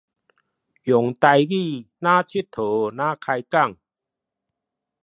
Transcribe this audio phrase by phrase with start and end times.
[0.03, 0.11] 用臺語那
[2.23, 3.77] 𨑨 迌那開講